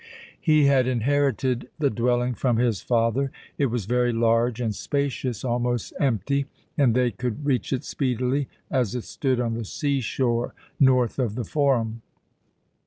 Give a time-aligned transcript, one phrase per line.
[0.39, 3.29] He had inherited the dwelling from his father.
[3.59, 8.95] It was very large and spacious, almost empty, and they could reach it speedily, as
[8.95, 12.01] it stood on the seashore, north of the Forum.